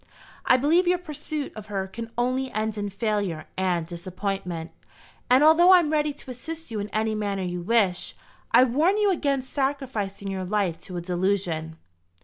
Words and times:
I 0.47 0.57
believe 0.57 0.87
your 0.87 0.97
pursuit 0.97 1.53
of 1.55 1.67
her 1.67 1.85
can 1.85 2.09
only 2.17 2.51
end 2.53 2.75
in 2.75 2.89
failure 2.89 3.45
and 3.55 3.85
disappointment; 3.85 4.71
and 5.29 5.43
although 5.43 5.73
I 5.73 5.79
am 5.79 5.91
ready 5.91 6.11
to 6.11 6.31
assist 6.31 6.71
you 6.71 6.79
in 6.79 6.89
any 6.89 7.13
manner 7.13 7.43
you 7.43 7.61
wish, 7.61 8.15
I 8.51 8.63
warn 8.63 8.97
you 8.97 9.11
against 9.11 9.53
sacrificing 9.53 10.31
your 10.31 10.43
life 10.43 10.79
to 10.85 10.97
a 10.97 11.01
delusion." 11.01 11.75